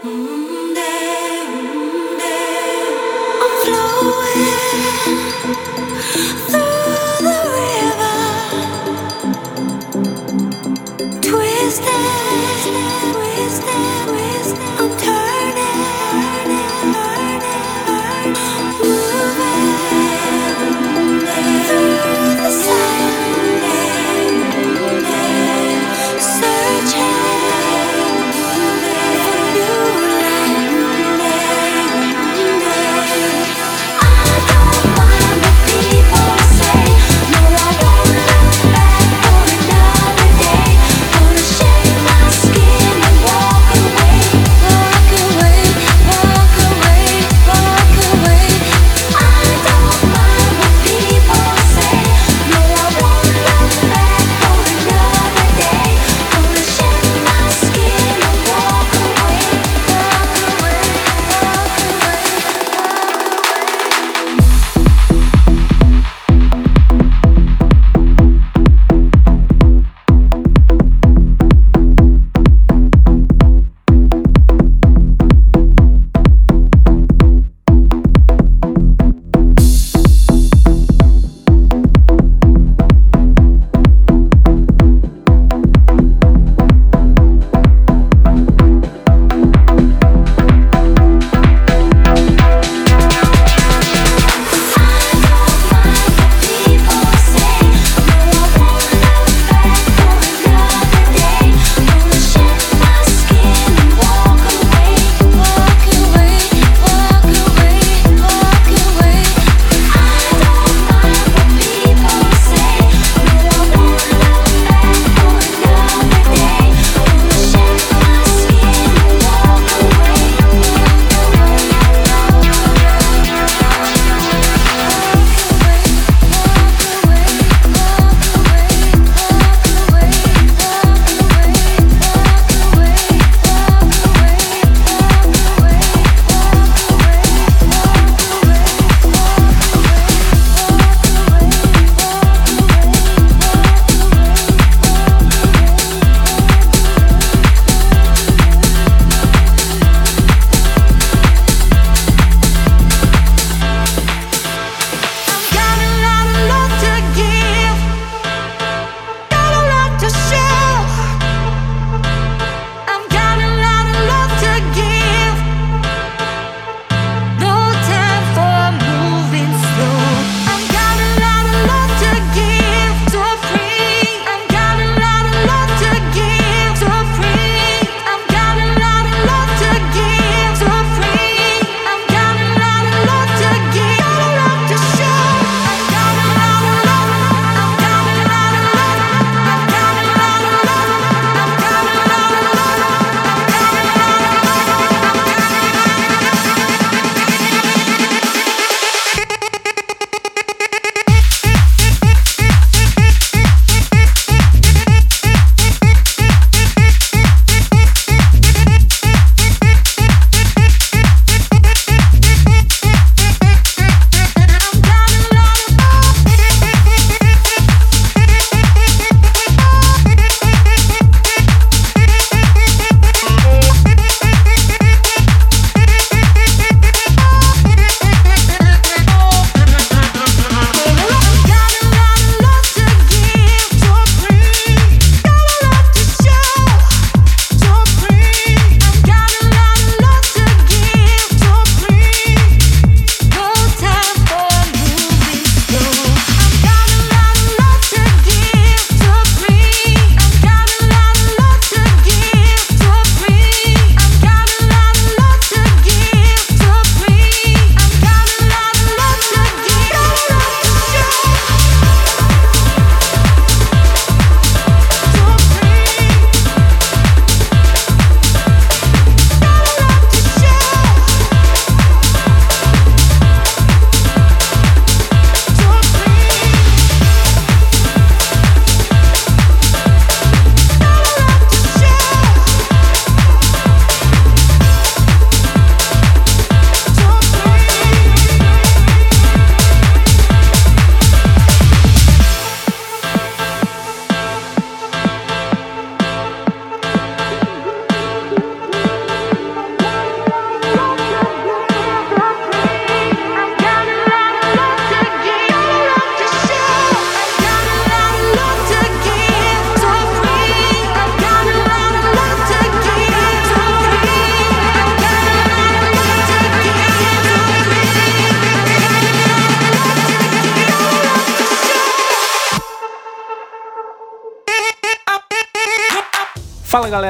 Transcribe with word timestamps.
Flowing 0.00 0.78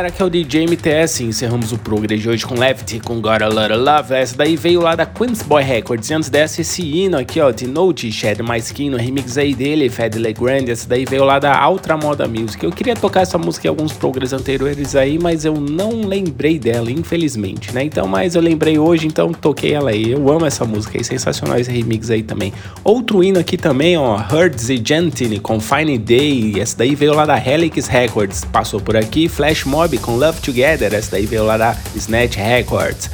Galera, 0.09 0.15
aqui 0.15 0.23
é 0.23 0.25
o 0.25 0.31
DJ 0.31 0.67
MTS. 0.67 1.25
Encerramos 1.25 1.73
o 1.73 1.79
Progress 1.79 2.21
de 2.21 2.29
hoje 2.29 2.45
com 2.45 2.59
Left, 2.59 3.01
com 3.01 3.21
Got 3.21 3.43
a 3.43 3.49
Lot 3.49 3.73
of 3.73 3.83
Love. 3.83 4.15
Essa 4.15 4.37
daí 4.37 4.57
veio 4.57 4.81
lá 4.81 4.95
da 4.95 5.05
Queen's 5.05 5.43
Boy 5.43 5.63
Records. 5.63 6.09
E 6.09 6.15
antes 6.15 6.31
dessa, 6.31 6.61
esse 6.61 6.83
hino 6.83 7.19
aqui, 7.19 7.41
ó, 7.41 7.51
de 7.51 7.67
Note, 7.67 8.11
Shed 8.11 8.43
My 8.43 8.59
Skin, 8.59 8.91
no 8.91 8.97
remix 8.97 9.37
aí 9.37 9.55
dele, 9.55 9.89
Fed 9.91 10.19
Legrand. 10.19 10.69
Essa 10.69 10.89
daí 10.89 11.05
veio 11.05 11.25
lá 11.25 11.39
da 11.39 11.69
Ultra 11.69 11.97
Moda 11.97 12.27
Music. 12.27 12.65
Eu 12.65 12.73
queria 12.73 12.97
tocar 12.97 13.21
essa 13.21 13.37
música 13.37 13.67
em 13.67 13.71
alguns 13.71 13.93
Progress 13.93 14.33
anteriores 14.33 14.97
aí, 14.97 15.19
mas 15.19 15.45
eu 15.45 15.55
não 15.55 16.01
lembrei 16.03 16.59
dela, 16.59 16.91
infelizmente, 16.91 17.75
né? 17.75 17.85
Então, 17.85 18.07
mas 18.07 18.35
eu 18.35 18.41
lembrei 18.41 18.79
hoje, 18.79 19.07
então 19.07 19.33
toquei 19.33 19.75
ela 19.75 19.91
aí. 19.91 20.13
Eu 20.13 20.31
amo 20.31 20.47
essa 20.47 20.65
música 20.65 20.97
aí, 20.97 21.05
sensacional 21.05 21.59
esse 21.59 21.71
remix 21.71 22.11
aí 22.11 22.23
também. 22.23 22.53
Outro 22.83 23.23
hino 23.23 23.39
aqui 23.39 23.57
também, 23.57 23.97
ó, 23.99 24.17
Hertz 24.17 24.71
e 24.71 24.83
Gentile 24.83 25.39
com 25.39 25.61
Fine 25.61 25.99
Day. 25.99 26.61
Essa 26.61 26.79
daí 26.79 26.95
veio 26.95 27.15
lá 27.15 27.27
da 27.27 27.37
Helix 27.37 27.87
Records. 27.89 28.45
Passou 28.45 28.81
por 28.81 28.97
aqui, 28.97 29.29
Flash 29.29 29.65
Mob 29.65 29.98
com 29.99 30.17
Love 30.17 30.41
Together, 30.41 30.95
essa 30.95 31.13
daí 31.13 31.27
veio 31.27 31.45
lá 31.45 31.57
da 31.57 31.77
Snatch 31.95 32.37
Records. 32.37 33.11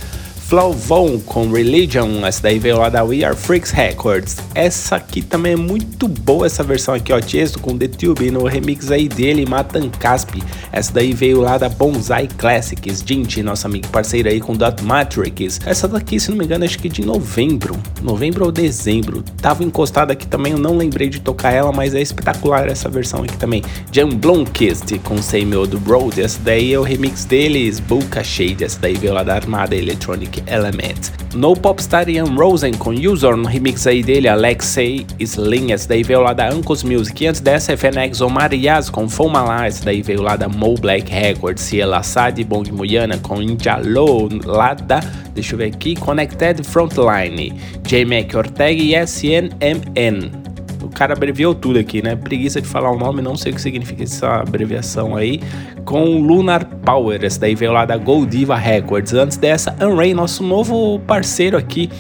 Flavon 0.46 1.18
com 1.20 1.50
Religion, 1.50 2.24
essa 2.24 2.42
daí 2.42 2.58
veio 2.58 2.78
lá 2.78 2.90
da 2.90 3.02
We 3.02 3.24
Are 3.24 3.34
Freaks 3.34 3.70
Records. 3.70 4.36
Essa 4.54 4.96
aqui 4.96 5.22
também 5.22 5.54
é 5.54 5.56
muito 5.56 6.06
boa, 6.06 6.44
essa 6.44 6.62
versão 6.62 6.92
aqui, 6.94 7.14
ó, 7.14 7.20
Tiesto 7.20 7.58
com 7.58 7.78
The 7.78 7.88
Tube 7.88 8.30
no 8.30 8.44
remix 8.44 8.90
aí 8.90 9.08
dele, 9.08 9.46
Matan 9.46 9.88
Caspi. 9.88 10.42
Essa 10.70 10.92
daí 10.92 11.14
veio 11.14 11.40
lá 11.40 11.56
da 11.56 11.70
Bonsai 11.70 12.28
Classics, 12.36 13.02
Jinty, 13.04 13.42
nosso 13.42 13.66
amigo 13.66 13.88
parceiro 13.88 14.28
aí 14.28 14.38
com 14.38 14.54
Dot 14.54 14.84
Matrix. 14.84 15.60
Essa 15.64 15.88
daqui, 15.88 16.20
se 16.20 16.30
não 16.30 16.36
me 16.36 16.44
engano, 16.44 16.66
acho 16.66 16.78
que 16.78 16.90
de 16.90 17.04
novembro, 17.06 17.74
novembro 18.02 18.44
ou 18.44 18.52
dezembro. 18.52 19.24
Tava 19.40 19.64
encostada 19.64 20.12
aqui 20.12 20.26
também, 20.26 20.52
eu 20.52 20.58
não 20.58 20.76
lembrei 20.76 21.08
de 21.08 21.20
tocar 21.20 21.52
ela, 21.52 21.72
mas 21.72 21.94
é 21.94 22.02
espetacular 22.02 22.68
essa 22.68 22.90
versão 22.90 23.22
aqui 23.22 23.36
também. 23.38 23.62
Jam 23.90 24.10
Blomkist 24.10 24.98
com 25.04 25.22
Same 25.22 25.56
Old 25.56 25.74
Road, 25.86 26.20
essa 26.20 26.38
daí 26.44 26.74
é 26.74 26.78
o 26.78 26.82
remix 26.82 27.24
deles, 27.24 27.80
Bulka 27.80 28.22
Shade, 28.22 28.62
essa 28.62 28.78
daí 28.78 28.94
veio 28.94 29.14
lá 29.14 29.22
da 29.22 29.34
Armada 29.34 29.74
Electronic 29.74 30.34
Element. 30.46 31.12
No 31.34 31.54
Popstar 31.54 32.08
Ian 32.08 32.34
Rosen 32.36 32.74
com 32.74 32.90
User 32.90 33.36
no 33.36 33.48
remix 33.48 33.86
aí 33.86 34.02
dele, 34.02 34.28
Alexei 34.28 35.06
Slim, 35.18 35.72
essa 35.72 35.88
daí 35.88 36.02
veio 36.02 36.20
lá 36.20 36.32
da 36.32 36.48
Uncles 36.50 36.82
Music. 36.82 37.24
E 37.24 37.26
antes 37.26 37.40
dessa, 37.40 37.76
FNX 37.76 38.20
Omar 38.20 38.54
Yaz 38.54 38.88
com 38.88 39.08
Fomala, 39.08 39.66
essa 39.66 39.84
daí 39.84 40.02
veio 40.02 40.22
lá 40.22 40.36
da 40.36 40.48
Mo 40.48 40.74
Black 40.74 41.10
Records. 41.10 41.62
Ciela 41.62 42.02
Sad 42.02 42.42
Bong 42.44 42.70
Muyana 42.70 43.18
com 43.18 43.42
Injalo, 43.42 44.28
lá 44.44 44.74
da, 44.74 45.00
deixa 45.34 45.54
eu 45.54 45.58
ver 45.58 45.66
aqui, 45.74 45.96
Connected 45.96 46.62
Frontline. 46.62 47.52
J-Mac 47.82 48.34
Ortega 48.34 48.82
e 48.82 48.94
SNMN 48.94 50.43
cara 50.94 51.12
abreviou 51.12 51.54
tudo 51.54 51.78
aqui, 51.78 52.02
né? 52.02 52.16
Preguiça 52.16 52.60
de 52.60 52.68
falar 52.68 52.90
o 52.90 52.96
nome, 52.96 53.20
não 53.20 53.36
sei 53.36 53.52
o 53.52 53.54
que 53.54 53.60
significa 53.60 54.02
essa 54.02 54.36
abreviação 54.36 55.16
aí. 55.16 55.40
Com 55.84 56.20
Lunar 56.20 56.64
Power, 56.64 57.22
essa 57.22 57.40
daí 57.40 57.54
veio 57.54 57.72
lá 57.72 57.84
da 57.84 57.96
Goldiva 57.96 58.56
Records. 58.56 59.12
Antes 59.12 59.36
dessa, 59.36 59.76
Unray, 59.82 60.14
nosso 60.14 60.42
novo 60.42 60.98
parceiro 61.00 61.56
aqui, 61.56 61.90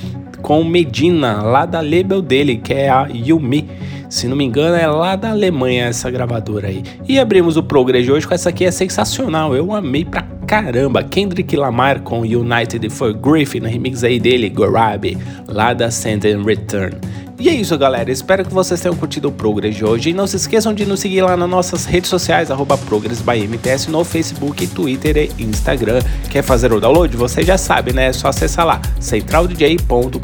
com 0.40 0.62
Medina, 0.62 1.42
lá 1.42 1.66
da 1.66 1.80
label 1.80 2.22
dele, 2.22 2.56
que 2.56 2.72
é 2.72 2.88
a 2.88 3.08
Yumi. 3.12 3.68
Se 4.08 4.28
não 4.28 4.36
me 4.36 4.44
engano, 4.44 4.76
é 4.76 4.86
lá 4.86 5.16
da 5.16 5.30
Alemanha 5.30 5.86
essa 5.86 6.10
gravadora 6.10 6.68
aí. 6.68 6.84
E 7.08 7.18
abrimos 7.18 7.56
o 7.56 7.62
Progress 7.62 8.04
de 8.04 8.12
hoje 8.12 8.28
com 8.28 8.34
essa 8.34 8.50
aqui, 8.50 8.64
é 8.64 8.70
sensacional. 8.70 9.56
Eu 9.56 9.72
amei 9.72 10.04
pra 10.04 10.22
caramba. 10.46 11.02
Kendrick 11.02 11.56
Lamar 11.56 12.00
com 12.00 12.20
United 12.20 12.88
for 12.90 13.12
Griffin, 13.12 13.60
remix 13.60 14.04
aí 14.04 14.20
dele, 14.20 14.48
Gorabi, 14.50 15.18
lá 15.48 15.72
da 15.72 15.90
Send 15.90 16.26
and 16.26 16.44
Return. 16.44 16.96
E 17.38 17.48
é 17.48 17.52
isso, 17.52 17.76
galera. 17.76 18.10
Espero 18.10 18.44
que 18.44 18.52
vocês 18.52 18.80
tenham 18.80 18.96
curtido 18.96 19.28
o 19.28 19.32
Progress 19.32 19.74
de 19.76 19.84
hoje. 19.84 20.10
E 20.10 20.14
não 20.14 20.26
se 20.26 20.36
esqueçam 20.36 20.72
de 20.72 20.86
nos 20.86 21.00
seguir 21.00 21.22
lá 21.22 21.36
nas 21.36 21.48
nossas 21.48 21.84
redes 21.84 22.08
sociais, 22.08 22.50
arroba 22.50 22.78
ProgressByMTS, 22.78 23.88
no 23.88 24.04
Facebook, 24.04 24.66
Twitter 24.68 25.30
e 25.36 25.42
Instagram. 25.42 26.00
Quer 26.30 26.42
fazer 26.42 26.72
o 26.72 26.80
download? 26.80 27.16
Você 27.16 27.42
já 27.42 27.58
sabe, 27.58 27.92
né? 27.92 28.06
É 28.06 28.12
só 28.12 28.28
acessar 28.28 28.64
lá, 28.64 28.80
centraldj.com.br. 29.00 30.20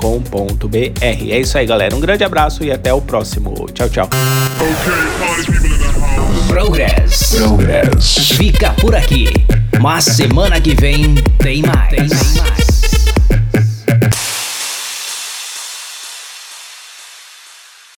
É 1.00 1.40
isso 1.40 1.58
aí, 1.58 1.66
galera. 1.66 1.94
Um 1.94 2.00
grande 2.00 2.22
abraço 2.22 2.62
e 2.64 2.70
até 2.70 2.92
o 2.94 3.00
próximo. 3.00 3.66
Tchau, 3.72 3.88
tchau. 3.88 4.08
Progress. 6.48 7.36
Progress. 7.36 8.32
Fica 8.36 8.72
por 8.74 8.94
aqui. 8.94 9.26
Mas 9.80 10.04
semana 10.04 10.60
que 10.60 10.74
vem 10.74 11.14
tem 11.38 11.62
mais. 11.62 11.88
Tem 11.90 12.08
mais. 12.08 12.69